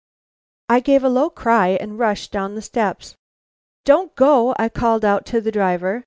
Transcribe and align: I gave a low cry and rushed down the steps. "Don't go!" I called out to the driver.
I 0.67 0.79
gave 0.79 1.03
a 1.03 1.09
low 1.09 1.29
cry 1.29 1.77
and 1.79 1.99
rushed 1.99 2.31
down 2.31 2.55
the 2.55 2.63
steps. 2.63 3.15
"Don't 3.85 4.15
go!" 4.15 4.55
I 4.57 4.67
called 4.67 5.05
out 5.05 5.27
to 5.27 5.41
the 5.41 5.51
driver. 5.51 5.99